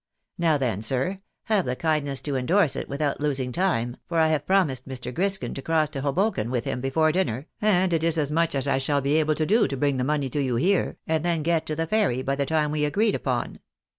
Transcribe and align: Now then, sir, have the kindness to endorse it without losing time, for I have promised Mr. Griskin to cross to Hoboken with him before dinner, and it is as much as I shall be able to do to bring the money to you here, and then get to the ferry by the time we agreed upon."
Now 0.39 0.57
then, 0.57 0.81
sir, 0.81 1.19
have 1.43 1.65
the 1.65 1.75
kindness 1.75 2.21
to 2.21 2.35
endorse 2.35 2.75
it 2.75 2.89
without 2.89 3.21
losing 3.21 3.51
time, 3.51 3.97
for 4.07 4.17
I 4.17 4.29
have 4.29 4.47
promised 4.47 4.87
Mr. 4.87 5.13
Griskin 5.13 5.53
to 5.53 5.61
cross 5.61 5.91
to 5.91 6.01
Hoboken 6.01 6.49
with 6.49 6.65
him 6.65 6.81
before 6.81 7.11
dinner, 7.11 7.45
and 7.61 7.93
it 7.93 8.03
is 8.03 8.17
as 8.17 8.31
much 8.31 8.55
as 8.55 8.67
I 8.67 8.79
shall 8.79 9.01
be 9.01 9.17
able 9.17 9.35
to 9.35 9.45
do 9.45 9.67
to 9.67 9.77
bring 9.77 9.97
the 9.97 10.03
money 10.03 10.27
to 10.31 10.41
you 10.41 10.55
here, 10.55 10.97
and 11.05 11.23
then 11.23 11.43
get 11.43 11.67
to 11.67 11.75
the 11.75 11.85
ferry 11.85 12.23
by 12.23 12.35
the 12.35 12.47
time 12.47 12.71
we 12.71 12.83
agreed 12.83 13.13
upon." 13.13 13.59